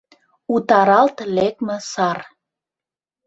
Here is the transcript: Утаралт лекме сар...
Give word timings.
Утаралт 0.53 1.17
лекме 1.35 1.75
сар... 1.91 2.19